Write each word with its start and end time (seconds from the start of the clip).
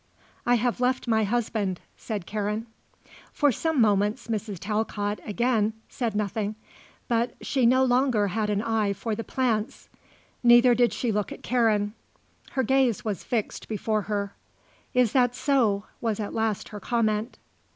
"I 0.47 0.55
have 0.55 0.79
left 0.81 1.07
my 1.07 1.25
husband," 1.25 1.79
said 1.95 2.25
Karen. 2.25 2.65
For 3.31 3.51
some 3.51 3.79
moments, 3.79 4.29
Mrs. 4.29 4.57
Talcott, 4.59 5.19
again, 5.23 5.73
said 5.89 6.15
nothing, 6.15 6.55
but 7.07 7.35
she 7.41 7.67
no 7.67 7.83
longer 7.83 8.29
had 8.29 8.49
an 8.49 8.63
eye 8.63 8.93
for 8.93 9.13
the 9.13 9.23
plants. 9.23 9.89
Neither 10.41 10.73
did 10.73 10.91
she 10.91 11.11
look 11.11 11.31
at 11.31 11.43
Karen; 11.43 11.93
her 12.53 12.63
gaze 12.63 13.05
was 13.05 13.23
fixed 13.23 13.67
before 13.67 14.01
her. 14.09 14.33
"Is 14.95 15.11
that 15.11 15.35
so," 15.35 15.83
was 16.01 16.19
at 16.19 16.33
last 16.33 16.69
her 16.69 16.79
comment. 16.79 17.37